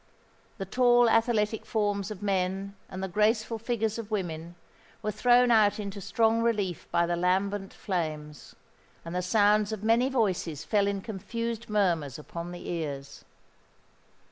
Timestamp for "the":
0.57-0.65, 3.03-3.07, 7.05-7.15, 9.13-9.21, 12.51-12.67